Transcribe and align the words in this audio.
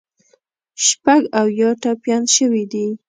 شپږ 0.87 1.21
اویا 1.41 1.69
ټپیان 1.81 2.23
شوي 2.35 2.63
دي. 2.71 2.87